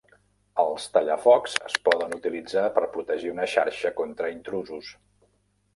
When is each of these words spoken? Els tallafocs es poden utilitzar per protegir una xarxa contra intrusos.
Els 0.61 0.87
tallafocs 0.95 1.57
es 1.67 1.75
poden 1.89 2.15
utilitzar 2.17 2.65
per 2.79 2.87
protegir 2.97 3.33
una 3.35 3.47
xarxa 3.55 3.95
contra 4.03 4.35
intrusos. 4.39 4.91